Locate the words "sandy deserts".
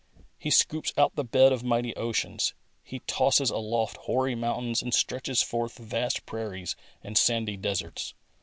7.15-8.15